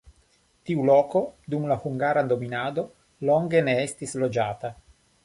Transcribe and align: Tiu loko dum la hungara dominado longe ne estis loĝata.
Tiu 0.69 0.85
loko 0.89 1.19
dum 1.53 1.67
la 1.71 1.77
hungara 1.83 2.23
dominado 2.31 2.87
longe 3.31 3.63
ne 3.69 3.77
estis 3.83 4.15
loĝata. 4.23 4.73